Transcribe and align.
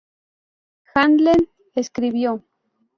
Handlen 0.95 1.47
escribió. 1.75 2.43